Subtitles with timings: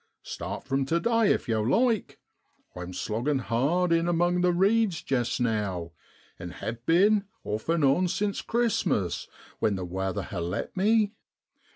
[0.23, 2.17] Start from tu day, if yow like;
[2.75, 5.91] I'm sloggin' hard in among the reeds jest now,
[6.39, 9.27] and have been off an' on since Christmas,
[9.59, 11.13] when the wather ha' let me.